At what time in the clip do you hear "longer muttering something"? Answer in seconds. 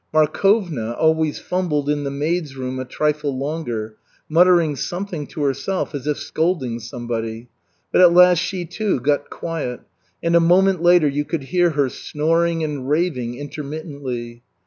3.37-5.27